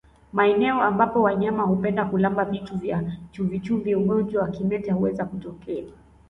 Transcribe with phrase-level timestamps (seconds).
[0.33, 5.83] Maeneo ambapo wanyama hupenda kulamba vitu vya chumvichumvi ugonjwa wa kimeta huweza kutokea